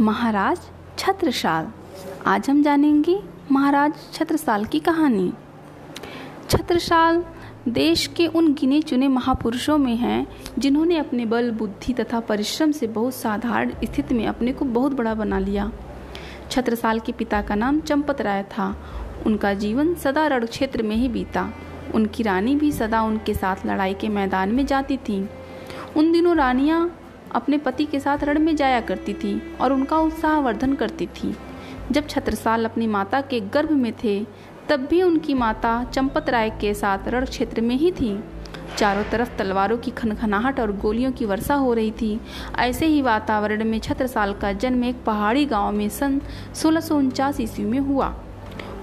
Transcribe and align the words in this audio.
महाराज 0.00 0.60
छत्रसाल। 0.98 1.68
आज 2.26 2.50
हम 2.50 2.62
जानेंगे 2.62 3.18
महाराज 3.52 3.92
छत्रसाल 4.12 4.64
की 4.64 4.80
कहानी। 4.80 5.32
छत्रसाल 6.50 7.24
देश 7.68 8.06
के 8.06 8.26
उन 8.26 8.54
गिने 8.54 8.82
चुने 8.82 9.08
महापुरुषों 9.08 9.78
में 9.78 9.96
हैं, 9.96 10.26
जिन्होंने 10.58 10.98
अपने 10.98 11.26
बल, 11.26 11.50
बुद्धि 11.50 11.92
तथा 11.92 12.20
परिश्रम 12.20 12.72
से 12.72 12.86
बहुत 12.86 13.14
साधारण 13.14 13.72
स्थिति 13.84 14.14
में 14.14 14.26
अपने 14.26 14.52
को 14.52 14.64
बहुत 14.64 14.92
बड़ा 14.92 15.14
बना 15.14 15.38
लिया। 15.38 15.72
छत्रसाल 16.50 17.00
के 17.00 17.12
पिता 17.12 17.42
का 17.42 17.54
नाम 17.54 17.80
चंपत 17.80 18.20
राय 18.20 18.42
था। 18.42 18.76
उनका 19.26 19.54
जीवन 19.54 19.94
सदा 19.94 20.26
रण 20.26 20.46
क्षेत्र 20.46 20.82
में 20.82 20.96
ही 20.96 21.08
बीता। 21.08 21.52
उनकी 21.94 22.22
रानी 22.22 22.56
भी 22.56 22.72
सदा 22.72 23.02
उनके 23.02 23.34
साथ 23.34 23.66
लड़ाई 23.66 23.94
के 23.94 24.08
मैदान 24.08 24.52
में 24.52 24.66
जाती 24.66 24.96
थी। 24.96 25.28
उन 25.96 26.12
दिनों 26.12 26.36
रानियाँ 26.36 26.98
अपने 27.32 27.58
पति 27.58 27.84
के 27.84 28.00
साथ 28.00 28.18
रण 28.24 28.38
में 28.38 28.56
जाया 28.56 28.80
करती 28.80 29.14
थी 29.14 29.56
और 29.60 29.72
उनका 29.72 29.98
उत्साहवर्धन 29.98 30.74
करती 30.74 31.06
थी। 31.06 31.36
जब 31.92 32.08
छत्रसाल 32.08 32.64
अपनी 32.64 32.86
माता 32.86 33.20
के 33.20 33.40
गर्भ 33.40 33.70
में 33.70 33.92
थे, 34.04 34.26
तब 34.68 34.80
भी 34.80 35.02
उनकी 35.02 35.34
माता 35.34 35.84
चंपत 35.84 36.28
राय 36.28 36.50
के 36.50 36.74
साथ 36.74 36.98
रण 37.08 37.24
क्षेत्र 37.24 37.60
में 37.60 37.76
ही 37.76 37.92
थी। 37.92 38.24
चारों 38.76 39.04
तरफ़ 39.04 39.36
तलवारों 39.36 39.78
की 39.78 39.90
खनखनाहट 39.90 40.60
और 40.60 40.76
गोलियों 40.76 41.12
की 41.12 41.24
वर्षा 41.24 41.54
हो 41.54 41.74
रही 41.74 41.90
थी। 41.90 42.20
ऐसे 42.58 42.86
ही 42.86 43.02
वातावरण 43.02 43.64
में 43.64 43.78
छत्रसाल 43.78 44.32
का 44.32 44.52
जन्म 44.52 44.84
एक 44.84 45.04
पहाड़ी 45.04 45.44
गाँव 45.46 45.72
में 45.72 45.88
सन 45.88 46.20
सोलह 46.54 47.34
ईस्वी 47.40 47.64
में 47.64 47.78
हुआ। 47.78 48.14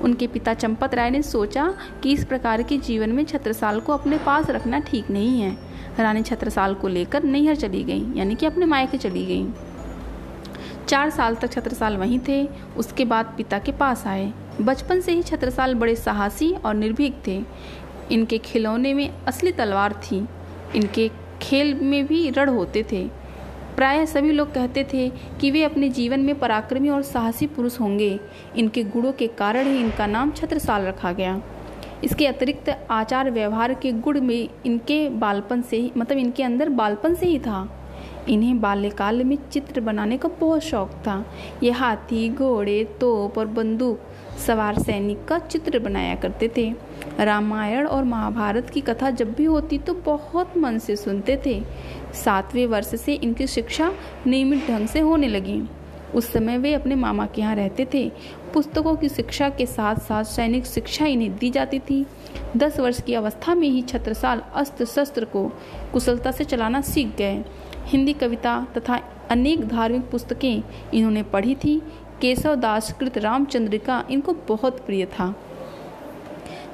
उनके 0.01 0.27
पिता 0.27 0.53
चंपत 0.53 0.93
राय 0.93 1.09
ने 1.09 1.21
सोचा 1.21 1.73
कि 2.03 2.11
इस 2.11 2.25
प्रकार 2.25 2.63
के 2.63 2.77
जीवन 2.77 3.09
में 3.09 3.25
छत्रसाल 3.25 3.79
को 3.79 3.93
अपने 3.93 4.17
पास 4.17 4.49
रखना 4.49 4.79
ठीक 4.79 5.09
नहीं 5.09 5.41
है। 5.41 5.57
रानी 5.99 6.21
छत्रसाल 6.21 6.73
को 6.73 6.87
लेकर 6.87 7.23
नैहर 7.23 7.55
चली 7.55 7.83
गई, 7.83 8.05
यानी 8.15 8.35
कि 8.35 8.45
अपने 8.45 8.65
मायके 8.65 8.97
चली 8.97 9.25
गई। 9.25 9.47
चार 10.87 11.09
साल 11.09 11.35
तक 11.35 11.51
छत्रसाल 11.51 11.97
वहीं 11.97 12.19
थे, 12.27 12.43
उसके 12.77 13.05
बाद 13.05 13.33
पिता 13.37 13.59
के 13.59 13.71
पास 13.71 14.05
आए। 14.07 14.31
बचपन 14.61 15.01
से 15.01 15.11
ही 15.11 15.23
छत्रसाल 15.23 15.75
बड़े 15.75 15.95
साहसी 15.95 16.51
और 16.55 16.73
निर्भीक 16.73 17.21
थे। 17.27 17.41
इनके 18.11 18.37
खिलौने 18.37 18.93
में 18.93 19.09
असली 19.27 19.51
तलवार 19.51 19.93
थी, 20.03 20.25
इनके 20.75 21.09
खेल 21.41 21.73
में 21.73 22.05
भी 22.07 22.29
रण 22.29 22.49
होते 22.49 22.85
थे। 22.91 23.07
प्राय 23.75 24.05
सभी 24.05 24.31
लोग 24.31 24.53
कहते 24.53 24.87
थे 24.93 25.09
कि 25.41 25.51
वे 25.51 25.63
अपने 25.63 25.89
जीवन 25.89 26.19
में 26.19 26.39
पराक्रमी 26.39 26.89
और 26.89 27.01
साहसी 27.01 27.47
पुरुष 27.47 27.79
होंगे। 27.79 28.19
इनके 28.57 28.83
गुणों 28.83 29.11
के 29.11 29.27
कारण 29.27 29.67
ही 29.67 29.77
इनका 29.77 30.07
नाम 30.07 30.31
छत्रसाल 30.31 30.85
रखा 30.85 31.11
गया। 31.11 31.41
इसके 32.03 32.27
अतिरिक्त 32.27 32.69
आचार 32.91 33.31
व्यवहार 33.31 33.73
के 33.73 33.91
गुण 33.91 34.19
में 34.21 34.49
इनके 34.65 35.07
बालपन 35.09 35.61
से 35.61 35.77
ही 35.77 35.91
मतलब 35.97 36.17
इनके 36.17 36.43
अंदर 36.43 36.69
बालपन 36.71 37.15
से 37.15 37.25
ही 37.25 37.39
था। 37.39 37.67
इन्हें 38.29 38.59
बाल्यकाल 38.61 39.23
में 39.23 39.37
चित्र 39.51 39.81
बनाने 39.81 40.17
का 40.17 40.29
बहुत 40.39 40.61
शौक 40.61 40.91
था। 41.07 41.23
ये 41.63 41.71
हाथी, 41.71 42.29
घोड़े, 42.29 42.83
तोप 43.01 43.37
और 43.37 43.47
बंदूक 43.47 43.99
सवार 44.45 44.79
सैनिक 44.79 45.23
का 45.25 45.37
चित्र 45.39 45.79
बनाया 45.79 46.15
करते 46.15 46.51
थे। 46.57 46.73
रामायण 47.19 47.87
और 47.87 48.03
महाभारत 48.03 48.69
की 48.69 48.81
कथा 48.81 49.09
जब 49.11 49.33
भी 49.33 49.45
होती 49.45 49.77
तो 49.77 49.93
बहुत 49.95 50.57
मन 50.57 50.77
से 50.77 50.95
सुनते 50.95 51.41
थे। 51.45 51.61
सातवें 52.15 52.65
वर्ष 52.65 52.95
से 52.95 53.13
इनकी 53.13 53.47
शिक्षा 53.47 53.91
नियमित 54.27 54.67
ढंग 54.67 54.87
से 54.87 54.99
होने 54.99 55.27
लगी। 55.27 55.61
उस 56.15 56.31
समय 56.33 56.57
वे 56.57 56.73
अपने 56.73 56.95
मामा 56.95 57.25
के 57.25 57.41
यहाँ 57.41 57.55
रहते 57.55 57.87
थे। 57.93 58.11
पुस्तकों 58.55 58.95
की 58.95 59.09
शिक्षा 59.09 59.49
के 59.49 59.65
साथ 59.65 59.95
साथ 59.95 60.23
सैनिक 60.23 60.65
शिक्षा 60.65 61.05
इन्हें 61.05 61.37
दी 61.37 61.49
जाती 61.49 61.79
थी। 61.79 62.05
दस 62.57 62.79
वर्ष 62.79 63.01
की 63.01 63.13
अवस्था 63.13 63.55
में 63.55 63.67
ही 63.69 63.81
छत्रसाल 63.81 64.41
अस्त्र 64.55 64.85
शस्त्र 64.85 65.25
को 65.25 65.43
कुशलता 65.93 66.31
से 66.31 66.43
चलाना 66.43 66.81
सीख 66.81 67.15
गए। 67.17 67.43
हिंदी 67.85 68.13
कविता 68.13 68.67
तथा 68.77 68.99
अनेक 69.31 69.67
धार्मिक 69.67 70.09
पुस्तकें 70.09 70.63
इन्होंने 70.93 71.23
पढ़ी 71.23 71.55
थी। 71.55 71.81
केशव 72.21 72.55
दास 72.55 72.91
कृत 72.93 73.17
रामचंद्रिका 73.17 74.03
इनको 74.09 74.33
बहुत 74.47 74.79
प्रिय 74.79 75.05
था। 75.05 75.35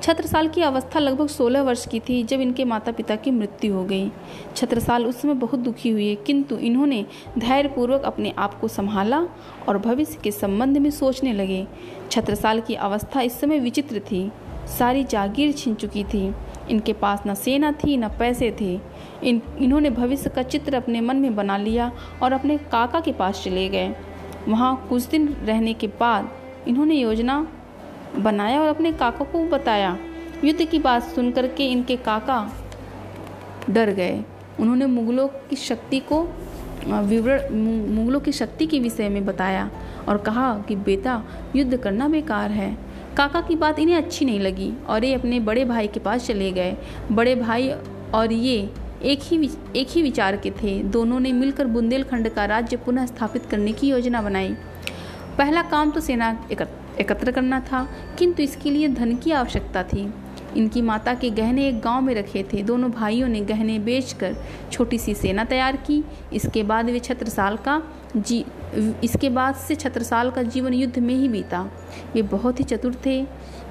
छत्रसाल 0.01 0.47
की 0.47 0.62
अवस्था 0.62 1.00
लगभग 1.00 1.28
16 1.28 1.62
वर्ष 1.62 1.88
की 1.88 2.00
थी 2.00 2.23
जब 2.23 2.41
इनके 2.41 2.66
माता 2.66 2.91
पिता 2.91 3.16
की 3.16 3.31
मृत्यु 3.31 3.73
हो 3.73 3.84
गई। 3.84 4.12
छत्रसाल 4.56 5.06
उस 5.06 5.22
समय 5.22 5.34
बहुत 5.34 5.59
दुखी 5.59 5.89
हुए, 5.89 6.16
किंतु 6.16 6.56
इन्होंने 6.56 7.06
धैर्यपूर्वक 7.38 8.01
अपने 8.01 8.34
आप 8.38 8.59
को 8.59 8.67
संभाला 8.67 9.28
और 9.69 9.78
भविष्य 9.78 10.19
के 10.23 10.31
संबंध 10.31 10.78
में 10.78 10.89
सोचने 10.89 11.34
लगे। 11.34 11.67
छत्रसाल 12.12 12.62
की 12.62 12.75
अवस्था 12.75 13.22
इस 13.22 13.39
समय 13.39 13.59
विचित्र 13.59 14.00
थी। 14.00 14.31
सारी 14.79 15.03
जागीर 15.03 15.51
छिन 15.51 15.75
चुकी 15.75 16.03
थी। 16.03 16.33
इनके 16.69 16.94
पास 16.94 17.23
न 17.28 17.33
सेना 17.33 17.72
थी, 17.72 17.97
न 17.97 18.07
पैसे 18.07 18.56
थे। 18.62 18.79
इन, 19.23 19.41
इन्होंने 19.59 19.89
भविष्य 19.89 20.29
का 20.29 20.44
चित्र 20.44 20.75
अपने 20.75 21.01
मन 21.01 21.18
में 21.18 21.35
बना 21.35 21.57
लिया 21.57 21.91
और 22.23 22.33
अपने 22.33 22.57
काका 22.57 23.00
के 23.00 23.12
पास 23.12 23.44
चले 23.44 23.69
गए। 23.69 23.95
वहाँ 24.47 24.85
कुछ 24.89 25.03
दिन 25.03 25.28
रहने 25.28 25.73
के 25.73 25.88
बाद 25.88 26.29
इन्होंने 26.68 26.95
योजना 26.95 27.47
बनाया 28.17 28.61
और 28.61 28.67
अपने 28.67 28.91
काका 28.91 29.25
को 29.25 29.44
बताया। 29.44 29.97
युद्ध 30.44 30.66
की 30.66 30.79
बात 30.79 31.03
सुनकर 31.03 31.47
के 31.47 31.66
इनके 31.66 31.95
काका 31.95 32.53
डर 33.69 33.89
गए। 33.89 34.23
उन्होंने 34.59 34.85
मुगलों 34.85 35.27
की 35.27 35.55
शक्ति 35.55 35.99
को 35.99 36.21
विवरण 36.88 37.55
मुगलों 37.95 38.19
की 38.19 38.31
शक्ति 38.31 38.66
के 38.67 38.79
विषय 38.79 39.09
में 39.09 39.25
बताया 39.25 39.69
और 40.07 40.17
कहा 40.17 40.57
कि, 40.67 40.75
बेटा, 40.75 41.23
युद्ध 41.55 41.77
करना 41.77 42.07
बेकार 42.07 42.51
है। 42.51 42.77
काका 43.17 43.41
की 43.41 43.55
बात 43.55 43.79
इन्हें 43.79 43.95
अच्छी 43.95 44.25
नहीं 44.25 44.39
लगी 44.39 44.73
और 44.89 45.03
ये 45.03 45.13
अपने 45.13 45.39
बड़े 45.39 45.66
भाई 45.66 45.88
के 45.88 46.00
पास 46.00 46.27
चले 46.27 46.51
गए। 46.51 46.77
बड़े 47.11 47.35
भाई 47.35 47.69
और 48.13 48.31
ये 48.33 48.69
एक 49.03 49.19
ही 49.23 49.50
एक 49.75 49.88
ही 49.89 50.01
विचार 50.01 50.38
के 50.38 50.51
थे। 50.51 50.83
दोनों 50.83 51.19
ने 51.19 51.31
मिलकर 51.31 51.67
बुंदेलखंड 51.67 52.29
का 52.29 52.45
राज्य 52.45 52.77
पुनः 52.77 53.05
स्थापित 53.05 53.45
करने 53.45 53.71
की 53.71 53.89
योजना 53.89 54.21
बनाई। 54.21 54.55
पहला 55.38 55.61
काम 55.61 55.91
तो 55.91 56.00
सेना 56.00 56.47
एकत्र 56.51 56.81
एकत्र 57.00 57.31
करना 57.31 57.59
था, 57.62 57.88
किंतु 58.19 58.44
इसके 58.44 58.72
लिए 58.72 58.88
धन 58.88 59.16
की 59.16 59.31
आवश्यकता 59.31 59.84
थी। 59.84 60.12
इनकी 60.57 60.81
माता 60.81 61.13
के 61.13 61.29
गहने 61.29 61.68
एक 61.68 61.79
गाँव 61.81 62.02
में 62.02 62.13
रखे 62.16 62.44
थे। 62.44 62.62
दोनों 62.63 62.90
भाइयों 62.91 63.28
ने 63.28 63.41
गहने 63.41 63.78
बेचकर 63.79 64.35
छोटी 64.72 64.97
सी 64.97 65.13
सेना 65.13 65.44
तैयार 65.44 65.75
की। 65.78 66.03
इसके 66.34 66.63
बाद 66.63 66.90
वे 66.90 67.00
छत्रसाल 67.00 67.57
का 67.57 67.81
जी, 68.18 68.44
इसके 69.03 69.30
बाद 69.30 69.56
से 69.57 69.75
छत्रसाल 69.75 70.31
का 70.31 70.44
जीवन 70.44 70.74
युद्ध 70.74 71.00
में 71.00 71.16
ही 71.16 71.28
बीता। 71.30 71.62
वे 72.13 72.22
बहुत 72.22 72.59
ही 72.59 72.63
चतुर 72.66 72.96
थे। 73.06 73.18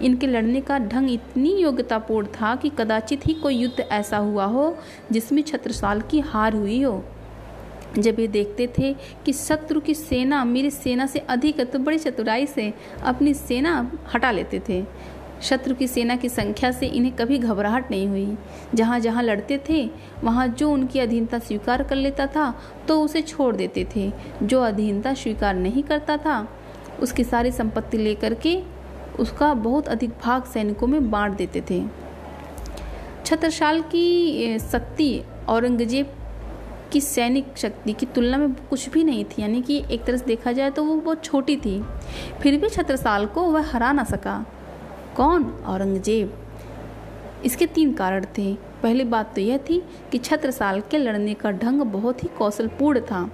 इनके 0.02 0.26
लड़ने 0.26 0.60
का 0.60 0.78
ढंग 0.78 1.10
इतनी 1.10 1.54
योग्यतापूर्ण 1.54 2.26
था 2.34 2.54
कि 2.56 2.70
कदाचित 2.70 3.26
ही 3.26 3.34
कोई 3.34 3.56
युद्ध 3.56 3.80
ऐसा 3.82 4.16
हुआ 4.18 4.44
हो 4.44 4.76
जिसमें 5.12 5.42
छत्रसाल 5.42 6.00
की 6.00 6.20
हार 6.20 6.54
हुई 6.54 6.82
हो। 6.82 7.02
जब 7.98 8.20
ये 8.20 8.26
देखते 8.28 8.66
थे 8.78 8.92
कि 9.24 9.32
शत्रु 9.32 9.80
की 9.80 9.94
सेना 9.94 10.44
मेरी 10.44 10.70
सेना 10.70 11.06
से 11.06 11.18
अधिक 11.18 11.58
है 11.58 11.64
तो 11.64 11.78
बड़ी 11.78 11.98
चतुराई 11.98 12.46
से 12.46 12.72
अपनी 13.02 13.34
सेना 13.34 13.90
हटा 14.14 14.30
लेते 14.30 14.60
थे। 14.68 14.84
शत्रु 15.42 15.74
की 15.74 15.86
सेना 15.86 16.16
की 16.16 16.28
संख्या 16.28 16.70
से 16.72 16.86
इन्हें 16.86 17.14
कभी 17.16 17.38
घबराहट 17.38 17.90
नहीं 17.90 18.06
हुई। 18.08 18.36
जहाँ 18.74 18.98
जहाँ 19.00 19.22
लड़ते 19.22 19.58
थे, 19.68 19.88
वहाँ 20.24 20.46
जो 20.48 20.70
उनकी 20.72 20.98
अधीनता 20.98 21.38
स्वीकार 21.38 21.82
कर 21.82 21.96
लेता 21.96 22.26
था 22.26 22.52
तो 22.88 23.00
उसे 23.02 23.22
छोड़ 23.22 23.54
देते 23.56 23.86
थे। 23.96 24.10
जो 24.42 24.60
अधीनता 24.62 25.14
स्वीकार 25.14 25.54
नहीं 25.54 25.82
करता 25.82 26.16
था, 26.16 26.46
उसकी 27.00 27.24
सारी 27.24 27.50
संपत्ति 27.52 27.98
लेकर 27.98 28.34
के 28.36 28.58
उसका 29.18 29.52
बहुत 29.56 29.88
अधिक 29.88 30.10
भाग 30.22 30.44
सैनिकों 30.44 30.86
में 30.86 31.10
बांट 31.10 31.36
देते 31.36 31.62
थे। 31.70 31.82
छत्रसाल 33.24 33.80
की 33.84 34.58
शक्ति 34.60 35.22
औरंगज़ेब 35.48 36.16
की 36.92 37.00
सैनिक 37.00 37.56
शक्ति 37.56 37.92
की 37.92 38.06
तुलना 38.06 38.38
में 38.38 38.54
कुछ 38.70 38.88
भी 38.88 39.04
नहीं 39.04 39.24
थी, 39.24 39.42
यानी 39.42 39.62
कि 39.62 39.82
एक 39.90 40.04
तरह 40.04 40.16
से 40.16 40.26
देखा 40.26 40.52
जाए 40.52 40.70
तो 40.70 40.84
वो 40.84 40.96
बहुत 40.96 41.24
छोटी 41.24 41.56
थी। 41.56 41.80
फिर 42.42 42.60
भी 42.60 42.68
छत्रसाल 42.68 43.26
को 43.26 43.42
वह 43.42 43.70
हरा 43.72 43.92
ना 43.92 44.04
सका। 44.04 44.44
कौन? 45.16 45.44
औरंगज़ेब। 45.66 46.36
इसके 47.44 47.66
तीन 47.66 47.92
कारण 47.92 48.24
थे। 48.38 48.52
पहली 48.82 49.04
बात 49.04 49.34
तो 49.34 49.40
यह 49.40 49.58
थी 49.60 49.82
कि 50.12 50.18
छत्रसाल 50.18 50.80
के 50.80 50.98
लड़ने 50.98 51.34
का 51.34 51.50
ढंग 51.52 51.82
बहुत 51.82 52.22
ही 52.24 52.28
कौशलपूर्ण 52.38 53.00
था। 53.00 53.28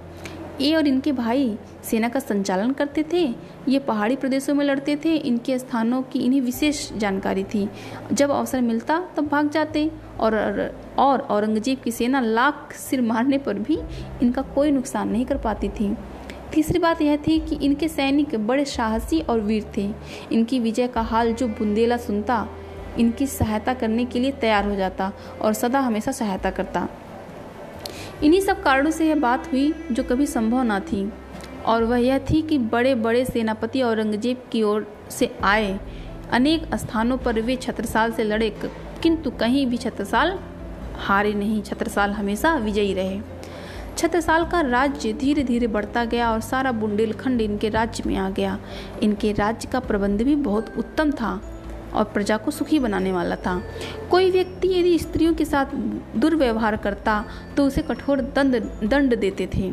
ये 0.61 0.75
और 0.75 0.87
इनके 0.87 1.11
भाई 1.11 1.57
सेना 1.83 2.09
का 2.09 2.19
संचालन 2.19 2.71
करते 2.71 3.03
थे, 3.13 3.23
ये 3.67 3.79
पहाड़ी 3.79 4.15
प्रदेशों 4.15 4.53
में 4.55 4.63
लड़ते 4.65 4.95
थे, 4.95 5.15
इनके 5.15 5.57
स्थानों 5.59 6.01
की 6.03 6.19
इन्हें 6.19 6.41
विशेष 6.41 6.91
जानकारी 6.93 7.43
थी। 7.43 7.67
जब 8.11 8.31
अवसर 8.31 8.61
मिलता, 8.61 8.99
तब 9.15 9.27
भाग 9.27 9.49
जाते 9.49 9.89
और 10.19 10.35
और 10.97 11.19
औरंगज़ेब 11.21 11.79
की 11.79 11.91
सेना 11.91 12.19
लाख 12.19 12.73
सिर 12.73 13.01
मारने 13.01 13.37
पर 13.37 13.59
भी 13.59 13.79
इनका 14.21 14.41
कोई 14.41 14.71
नुकसान 14.71 15.09
नहीं 15.09 15.25
कर 15.25 15.37
पाती 15.37 15.69
थी। 15.69 15.95
तीसरी 16.53 16.79
बात 16.79 17.01
यह 17.01 17.17
थी 17.17 17.39
कि 17.39 17.55
इनके 17.55 17.87
सैनिक 17.87 18.35
बड़े 18.47 18.65
साहसी 18.65 19.19
और 19.21 19.39
वीर 19.39 19.71
थे। 19.77 19.89
इनकी 20.31 20.59
विजय 20.59 20.87
का 20.87 21.01
हाल 21.01 21.33
जो 21.33 21.47
बुंदेला 21.47 21.97
सुनता, 21.97 22.47
इनकी 22.99 23.27
सहायता 23.27 23.73
करने 23.73 24.05
के 24.05 24.19
लिए 24.19 24.31
तैयार 24.31 24.65
हो 24.65 24.75
जाता 24.75 25.11
और 25.41 25.53
सदा 25.53 25.79
हमेशा 25.79 26.11
सहायता 26.11 26.51
करता। 26.51 26.87
इन्हीं 28.23 28.41
सब 28.41 28.61
कारणों 28.63 28.91
से 28.91 29.07
यह 29.07 29.15
बात 29.15 29.51
हुई 29.51 29.73
जो 29.91 30.03
कभी 30.03 30.25
संभव 30.25 30.63
ना 30.63 30.79
थी। 30.81 31.09
और 31.65 31.83
वह 31.83 31.97
यह 31.97 32.19
थी 32.19 32.41
कि 32.41 32.57
बड़े 32.57 32.95
बड़े 32.95 33.23
सेनापति 33.25 33.81
औरंगज़ेब 33.81 34.43
की 34.51 34.63
ओर 34.63 34.87
से 35.09 35.29
आए। 35.43 35.79
अनेक 36.31 36.75
स्थानों 36.75 37.17
पर 37.17 37.41
वे 37.41 37.55
छत्रसाल 37.55 38.11
से 38.11 38.23
लड़े 38.23 38.49
किंतु 39.03 39.31
कहीं 39.31 39.65
भी 39.67 39.77
छत्रसाल 39.77 40.37
हारे 40.97 41.33
नहीं। 41.33 41.61
छत्रसाल 41.61 42.11
हमेशा 42.11 42.55
विजयी 42.55 42.93
रहे। 42.93 43.19
छत्रसाल 43.97 44.45
का 44.45 44.61
राज्य 44.61 45.11
धीरे 45.13 45.43
धीरे 45.43 45.67
बढ़ता 45.67 46.03
गया 46.05 46.31
और 46.31 46.41
सारा 46.41 46.71
बुंदेलखंड 46.71 47.41
इनके 47.41 47.69
राज्य 47.69 48.03
में 48.07 48.15
आ 48.17 48.29
गया। 48.29 48.57
इनके 49.03 49.31
राज्य 49.31 49.69
का 49.71 49.79
प्रबंध 49.79 50.21
भी 50.21 50.35
बहुत 50.35 50.73
उत्तम 50.77 51.11
था। 51.11 51.39
और 51.93 52.03
प्रजा 52.03 52.37
को 52.37 52.51
सुखी 52.51 52.79
बनाने 52.79 53.11
वाला 53.11 53.35
था। 53.35 53.61
कोई 54.11 54.31
व्यक्ति 54.31 54.67
यदि 54.69 54.97
स्त्रियों 54.99 55.33
के 55.33 55.45
साथ 55.45 55.75
दुर्व्यवहार 56.17 56.77
करता 56.77 57.23
तो 57.57 57.65
उसे 57.65 57.81
कठोर 57.81 58.21
दंड 58.35 58.55
दंड 58.83 59.15
देते 59.15 59.47
थे। 59.55 59.71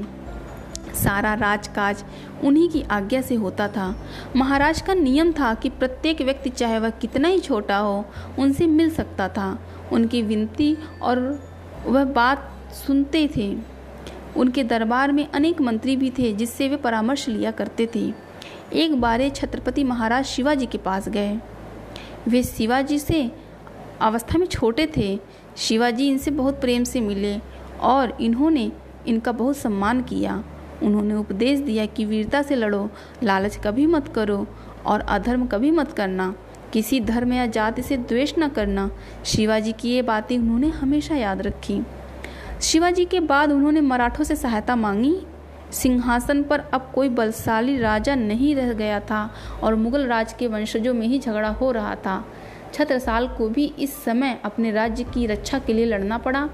सारा 0.94 1.34
राजकाज 1.34 2.04
उन्हीं 2.44 2.68
की 2.68 2.82
आज्ञा 2.82 3.20
से 3.20 3.34
होता 3.34 3.68
था। 3.68 3.94
महाराज 4.36 4.80
का 4.80 4.94
नियम 4.94 5.32
था 5.32 5.54
कि 5.54 5.68
प्रत्येक 5.70 6.20
व्यक्ति, 6.22 6.50
चाहे 6.50 6.78
वह 6.78 6.90
कितना 6.90 7.28
ही 7.28 7.40
छोटा 7.40 7.76
हो, 7.76 8.04
उनसे 8.38 8.66
मिल 8.66 8.90
सकता 8.90 9.28
था। 9.28 9.58
उनकी 9.92 10.22
विनती 10.22 10.76
और 11.02 11.18
वह 11.86 12.04
बात 12.04 12.50
सुनते 12.76 13.28
थे। 13.36 13.56
उनके 14.36 14.64
दरबार 14.64 15.12
में 15.12 15.26
अनेक 15.28 15.60
मंत्री 15.60 15.96
भी 15.96 16.10
थे, 16.10 16.32
जिससे 16.32 16.68
वे 16.68 16.76
परामर्श 16.76 17.28
लिया 17.28 17.50
करते 17.50 17.88
थे। 17.94 18.12
एक 18.72 19.00
बार 19.00 19.28
छत्रपति 19.28 19.84
महाराज 19.84 20.24
शिवाजी 20.24 20.66
के 20.66 20.78
पास 20.78 21.08
गए। 21.08 21.36
वे 22.28 22.42
शिवाजी 22.42 22.98
से 22.98 23.30
अवस्था 24.00 24.38
में 24.38 24.46
छोटे 24.46 24.86
थे। 24.96 25.18
शिवाजी 25.56 26.08
इनसे 26.08 26.30
बहुत 26.30 26.60
प्रेम 26.60 26.84
से 26.84 27.00
मिले 27.00 27.38
और 27.80 28.16
इन्होंने 28.20 28.72
इनका 29.06 29.32
बहुत 29.32 29.56
सम्मान 29.56 30.02
किया। 30.02 30.44
उन्होंने 30.82 31.14
उपदेश 31.14 31.60
दिया 31.60 31.86
कि 31.86 32.04
वीरता 32.04 32.42
से 32.42 32.56
लड़ो, 32.56 32.90
लालच 33.22 33.56
कभी 33.56 33.86
मत 33.86 34.08
करो 34.08 34.46
और 34.86 35.00
अधर्म 35.00 35.46
कभी 35.46 35.70
मत 35.70 35.92
करना। 35.92 36.34
किसी 36.72 37.00
धर्म 37.00 37.32
या 37.32 37.46
जाति 37.46 37.82
से 37.82 37.96
द्वेष 37.96 38.34
न 38.38 38.48
करना। 38.48 38.90
शिवाजी 39.24 39.72
की 39.72 39.90
ये 39.90 40.02
बातें 40.02 40.38
उन्होंने 40.38 40.68
हमेशा 40.68 41.14
याद 41.14 41.42
रखी। 41.42 41.80
शिवाजी 42.60 43.04
के 43.04 43.20
बाद 43.20 43.52
उन्होंने 43.52 43.80
मराठों 43.80 44.24
से 44.24 44.36
सहायता 44.36 44.76
मांगी 44.76 45.16
सिंहासन 45.74 46.42
पर 46.42 46.60
अब 46.74 46.90
कोई 46.94 47.08
बलशाली 47.08 47.76
राजा 47.78 48.14
नहीं 48.14 48.54
रह 48.56 48.72
गया 48.72 49.00
था 49.00 49.30
और 49.62 49.74
मुगल 49.74 50.06
राज 50.06 50.32
के 50.32 50.46
वंशजों 50.46 50.94
में 50.94 51.06
ही 51.06 51.18
झगड़ा 51.18 51.48
हो 51.50 51.70
रहा 51.72 51.94
था। 51.96 52.24
छत्रसाल 52.74 53.28
को 53.28 53.48
भी 53.48 53.64
इस 53.78 54.02
समय 54.04 54.38
अपने 54.44 54.70
राज्य 54.70 55.04
की 55.04 55.26
रक्षा 55.26 55.58
के 55.58 55.72
लिए 55.72 55.86
लड़ना 55.86 56.18
पड़ा। 56.18 56.48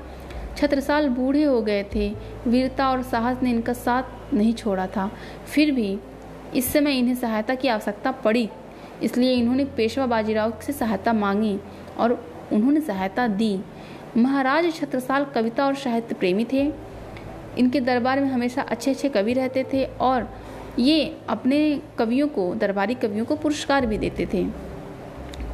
छत्रसाल 0.56 1.08
बूढ़े 1.08 1.43
हो 1.43 1.61
गए 1.62 1.82
थे, 1.94 2.08
वीरता 2.46 2.90
और 2.90 3.02
साहस 3.02 3.43
ने 3.43 3.50
इनका 3.50 3.72
साथ 3.72 4.34
नहीं 4.34 4.55
छोड़ा 4.55 4.87
था। 4.87 5.11
फिर 5.46 5.70
भी 5.70 5.99
इस 6.55 6.72
समय 6.72 6.99
इन्हें 6.99 7.14
सहायता 7.14 7.55
की 7.55 7.69
आवश्यकता 7.69 8.11
पड़ी, 8.14 8.49
इसलिए 9.02 9.32
इन्होंने 9.32 9.64
पेशवा 9.76 10.06
बाजीराव 10.06 10.52
से 10.62 10.72
सहायता 10.72 11.12
मांगी 11.12 11.58
और 11.99 12.12
उन्होंने 12.52 12.81
सहायता 12.81 13.26
दी। 13.28 13.58
महाराज 14.17 14.72
छत्रसाल 14.75 15.25
कविता 15.25 15.67
और 15.67 15.75
साहित्य 15.75 16.14
प्रेमी 16.14 16.44
थे। 16.44 16.70
इनके 17.58 17.81
दरबार 17.81 18.20
में 18.20 18.29
हमेशा 18.29 18.62
अच्छे 18.62 18.91
अच्छे 18.91 19.08
कवि 19.08 19.32
रहते 19.32 19.64
थे 19.73 19.85
और 19.85 20.29
ये 20.79 21.17
अपने 21.29 21.81
कवियों 21.99 22.29
को, 22.29 22.55
दरबारी 22.55 22.94
कवियों 22.94 23.25
को 23.25 23.37
पुरस्कार 23.37 23.87
भी 23.87 23.99
देते 23.99 24.26
थे। 24.35 24.47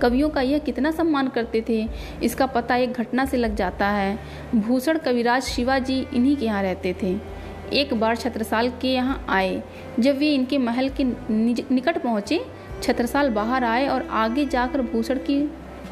कवियों 0.03 0.29
का 0.29 0.41
यह 0.41 0.59
कितना 0.59 0.91
सम्मान 0.91 1.29
करते 1.29 1.65
थे, 1.69 1.89
इसका 2.23 2.47
पता 2.47 2.77
एक 2.77 2.93
घटना 2.93 3.25
से 3.25 3.37
लग 3.37 3.55
जाता 3.55 3.89
है। 3.89 4.19
भूषण 4.55 4.99
कविराज 4.99 5.43
शिवाजी 5.43 6.07
इन्हीं 6.15 6.37
के 6.37 6.47
यहाँ 6.47 6.63
रहते 6.63 6.95
थे। 7.03 7.17
एक 7.73 7.95
बार 7.95 8.17
छत्रसाल 8.17 8.69
के 8.83 8.89
यहाँ 8.89 9.25
आए। 9.29 9.63
जब 10.01 10.19
वे 10.19 10.35
इनके 10.35 10.59
महल 10.59 10.89
के 11.01 11.05
निकट 11.75 11.99
पहुँचे, 11.99 12.45
छत्रसाल 12.83 13.31
बाहर 13.31 13.65
आए 13.65 13.87
और 13.89 14.09
आगे 14.11 14.45
जाकर 14.47 14.83
भूषण 14.83 15.19
की 15.21 15.41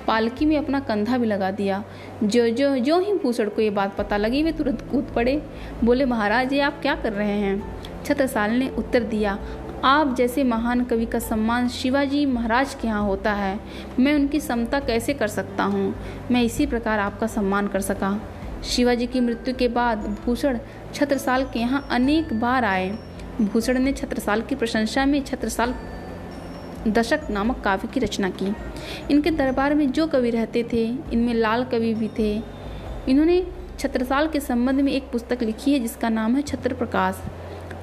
पालकी 0.07 0.47
में 0.47 0.57
अपना 0.59 0.81
कंधा 0.81 1.19
भी 1.19 1.27
लगा 1.27 1.51
दिया। 1.51 1.83
जो 2.23 2.49
जो 2.49 2.77
जो 2.79 2.99
ही 3.01 3.13
भूषण 3.13 3.49
को 3.49 3.63
ये 3.63 3.71
बात 3.71 3.97
पता 3.97 4.17
लगी, 4.17 4.43
वे 4.43 4.53
तुरंत 4.53 4.83
कूद 4.91 5.13
पड़े। 5.17 5.43
बोले, 5.85 6.05
महाराज, 6.05 6.53
ये 6.53 6.61
आप 6.61 6.81
क्या 6.83 6.95
कर 6.95 7.13
रहे 7.13 7.39
हैं? 7.39 7.63
छत्रसाल 8.05 8.51
ने 8.51 8.69
उत्तर 8.69 9.03
दिया, 9.03 9.39
आप 9.85 10.15
जैसे 10.17 10.45
महान 10.45 10.85
कवि 10.85 11.07
का 11.07 11.19
सम्मान 11.19 11.69
शिवाजी 11.69 12.25
महाराज 12.27 12.75
के 12.75 12.89
यहाँ 12.89 13.03
होता 13.03 13.33
है। 13.33 13.59
मैं 13.99 14.15
उनकी 14.15 14.41
समता 14.41 14.79
कैसे 14.81 15.15
कर 15.15 15.29
सकता 15.29 15.65
हूँ? 15.65 15.95
मैं 16.31 16.43
इसी 16.43 16.67
प्रकार 16.67 16.99
आपका 16.99 17.27
सम्मान 17.27 17.69
कर 17.69 17.81
सका। 17.81 18.21
शिवाजी 18.65 19.07
की 19.07 19.21
मृत्यु 19.21 19.55
के 19.55 19.69
बाद 19.69 20.07
भूषण 20.25 20.59
छत्रसाल 20.95 21.45
के 21.45 21.59
यहाँ 21.59 21.87
अनेक 21.91 22.33
बार 22.41 22.65
आए। 22.65 22.89
भूषण 23.41 23.79
ने 23.79 23.93
छत्रसाल 23.93 24.43
की 24.43 24.55
प्रशंसा 24.55 25.05
में 25.07 25.23
छत्रसाल 25.25 25.75
दशक 26.89 27.21
नामक 27.31 27.61
काव्य 27.61 27.89
की 27.89 28.01
रचना 28.01 28.31
की। 28.31 28.55
इनके 29.11 29.31
दरबार 29.31 29.75
में 29.75 29.93
जो 29.93 30.07
कवि 30.07 30.31
रहते 30.31 30.65
थे, 30.73 30.85
इनमें 31.13 31.35
लाल 31.35 31.65
कवि 31.65 31.95
भी 31.95 32.11
थे। 32.19 32.43
इन्होंने 33.09 33.47
छत्रसाल 33.79 34.29
के 34.29 34.41
संबंध 34.41 34.81
में 34.81 34.93
एक 34.93 35.03
पुस्तक 35.03 35.43
लिखी 35.43 35.73
है, 35.73 35.79
जिसका 35.79 36.09
नाम 36.09 36.37
है 36.37 36.43
छत्र 36.43 36.75
प्रकाश 36.75 37.23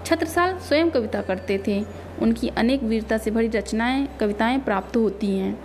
छत्रसाल 0.05 0.57
स्वयं 0.57 0.89
कविता 0.89 1.21
करते 1.21 1.63
थे। 1.67 1.85
उनकी 2.21 2.47
अनेक 2.47 2.83
वीरता 2.83 3.17
से 3.17 3.31
भरी 3.31 3.47
रचनाएँ, 3.47 4.07
कविताएँ 4.19 4.59
प्राप्त 4.59 4.97
होती 4.97 5.37
हैं। 5.37 5.59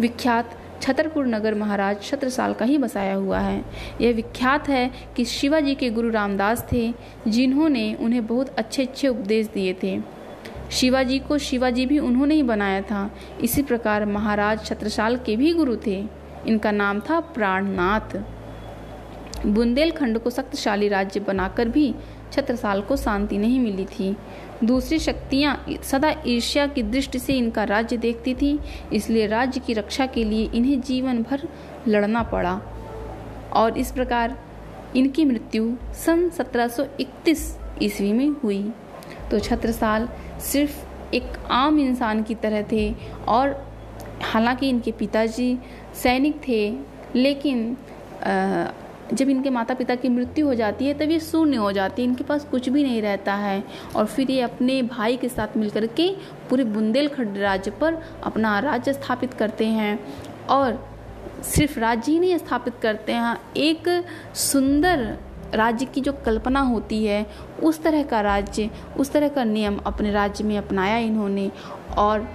विख्यात 0.00 0.58
छतरपुर 0.82 1.26
नगर 1.26 1.54
महाराज 1.54 2.02
छत्रसाल 2.02 2.54
का 2.54 2.64
ही 2.64 2.78
बसाया 2.78 3.14
हुआ 3.14 3.38
है। 3.38 3.64
यह 4.00 4.12
विख्यात 4.12 4.68
है 4.68 4.90
कि 5.16 5.24
शिवाजी 5.24 5.74
के 5.74 5.90
गुरु 5.90 6.10
रामदास 6.10 6.66
थे, 6.72 6.94
जिन्होंने 7.28 7.94
उन्हें 7.94 8.26
बहुत 8.26 8.48
अच्छे 8.48 8.82
अच्छे 8.82 9.08
उपदेश 9.08 9.46
दिए 9.46 9.76
थे। 9.82 10.15
शिवाजी 10.70 11.18
को 11.18 11.38
शिवाजी 11.38 11.86
भी 11.86 11.98
उन्होंने 11.98 12.34
ही 12.34 12.42
बनाया 12.42 12.80
था। 12.80 13.10
इसी 13.40 13.62
प्रकार 13.62 14.04
महाराज 14.04 14.64
छत्रसाल 14.64 15.16
के 15.16 15.36
भी 15.36 15.52
गुरु 15.52 15.76
थे। 15.76 16.04
इनका 16.46 16.70
नाम 16.70 17.00
था 17.00 17.20
प्राणनाथ। 17.20 18.16
बुंदेलखंड 19.46 20.18
को 20.18 20.30
शक्तिशाली 20.30 20.88
राज्य 20.88 21.20
बनाकर 21.20 21.68
भी 21.68 21.94
छत्रसाल 22.32 22.80
को 22.80 22.96
शांति 22.96 23.38
नहीं 23.38 23.60
मिली 23.60 23.84
थी। 23.84 24.16
दूसरी 24.64 24.98
शक्तियाँ 24.98 25.66
सदा 25.82 26.14
ईर्ष्या 26.26 26.66
की 26.66 26.82
दृष्टि 26.82 27.18
से 27.18 27.32
इनका 27.32 27.64
राज्य 27.64 27.96
देखती 27.96 28.34
थी, 28.34 28.58
इसलिए 28.92 29.26
राज्य 29.26 29.60
की 29.60 29.72
रक्षा 29.72 30.06
के 30.06 30.24
लिए 30.24 30.50
इन्हें 30.54 30.80
जीवन 30.80 31.22
भर 31.22 31.48
लड़ना 31.88 32.22
पड़ा। 32.22 32.60
और 33.52 33.78
इस 33.78 33.92
प्रकार 33.92 34.38
इनकी 34.96 35.24
मृत्यु 35.24 35.76
सन 35.94 36.30
1731 36.30 37.58
ईस्वी 37.82 38.12
में 38.12 38.28
हुई। 38.28 38.72
तो 39.30 39.38
छत्रसाल 39.38 40.08
सिर्फ़ 40.42 41.14
एक 41.14 41.32
आम 41.50 41.78
इंसान 41.80 42.22
की 42.22 42.34
तरह 42.34 42.62
थे 42.72 42.92
और 43.28 43.54
हालाँकि 44.24 44.68
इनके 44.68 44.92
पिताजी 44.92 45.58
सैनिक 45.94 46.40
थे, 46.48 46.70
लेकिन 47.14 47.76
जब 49.12 49.28
इनके 49.28 49.50
माता 49.50 49.74
पिता 49.74 49.94
की 49.94 50.08
मृत्यु 50.08 50.46
हो 50.46 50.54
जाती 50.54 50.86
है 50.86 50.94
तब 50.94 51.10
ये 51.10 51.18
शून्य 51.20 51.56
हो 51.56 51.70
जाती 51.72 52.02
है। 52.02 52.08
इनके 52.08 52.24
पास 52.24 52.44
कुछ 52.44 52.68
भी 52.68 52.82
नहीं 52.82 53.02
रहता 53.02 53.34
है 53.34 53.62
और 53.96 54.06
फिर 54.06 54.30
ये 54.30 54.40
अपने 54.40 54.82
भाई 54.82 55.16
के 55.16 55.28
साथ 55.28 55.56
मिलकर 55.56 55.86
के 55.86 56.08
पूरे 56.50 56.64
बुंदेलखंड 56.64 57.38
राज्य 57.38 57.70
पर 57.70 58.02
अपना 58.24 58.58
राज्य 58.58 58.92
स्थापित 58.92 59.34
करते 59.34 59.66
हैं 59.66 59.98
और 60.50 60.84
सिर्फ़ 61.44 61.78
राज्य 61.80 62.12
ही 62.12 62.18
नहीं 62.18 62.36
स्थापित 62.38 62.74
करते 62.82 63.12
हैं। 63.12 63.36
एक 63.56 63.88
सुंदर 64.34 65.16
राज्य 65.54 65.86
की 65.86 66.00
जो 66.00 66.12
कल्पना 66.12 66.60
होती 66.60 67.04
है, 67.04 67.26
उस 67.62 67.82
तरह 67.82 68.02
का 68.02 68.20
राज्य, 68.20 68.70
उस 68.98 69.12
तरह 69.12 69.28
का 69.28 69.44
नियम 69.44 69.76
अपने 69.76 70.10
राज्य 70.10 70.44
में 70.44 70.58
अपनाया 70.58 70.96
इन्होंने। 70.96 71.52
और 71.98 72.28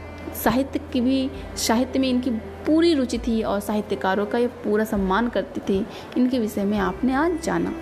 साहित्य 0.43 0.79
की 0.93 1.01
भी, 1.01 1.31
साहित्य 1.57 1.99
में 1.99 2.09
इनकी 2.09 2.29
पूरी 2.65 2.93
रुचि 2.93 3.17
थी 3.17 3.41
और 3.41 3.59
साहित्यकारों 3.59 4.25
का 4.25 4.37
ये 4.37 4.47
पूरा 4.47 4.83
सम्मान 4.83 5.27
करती 5.27 5.59
थी। 5.59 5.87
इनके 6.17 6.39
विषय 6.39 6.63
में 6.63 6.77
आपने 6.77 7.13
आज 7.13 7.41
जाना। 7.43 7.73